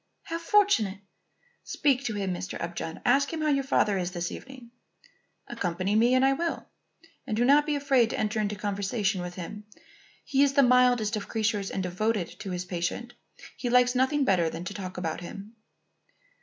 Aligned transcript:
"How 0.23 0.39
fortunate! 0.39 0.97
Speak 1.63 2.03
to 2.05 2.15
him, 2.15 2.33
Mr. 2.33 2.59
Upjohn. 2.59 3.01
Ask 3.05 3.31
him 3.31 3.41
how 3.41 3.49
your 3.49 3.63
father 3.63 3.99
is 3.99 4.09
this 4.09 4.31
evening." 4.31 4.71
"Accompany 5.47 5.93
me 5.95 6.15
and 6.15 6.25
I 6.25 6.33
will; 6.33 6.67
and 7.27 7.37
do 7.37 7.45
not 7.45 7.67
be 7.67 7.75
afraid 7.75 8.09
to 8.09 8.17
enter 8.17 8.39
into 8.39 8.55
conversation 8.55 9.21
with 9.21 9.35
him. 9.35 9.63
He 10.25 10.41
is 10.41 10.53
the 10.53 10.63
mildest 10.63 11.15
of 11.17 11.27
creatures 11.27 11.69
and 11.69 11.83
devoted 11.83 12.39
to 12.39 12.49
his 12.49 12.65
patient. 12.65 13.13
He 13.55 13.69
likes 13.69 13.93
nothing 13.93 14.23
better 14.25 14.49
than 14.49 14.63
to 14.63 14.73
talk 14.73 14.97
about 14.97 15.21
him." 15.21 15.53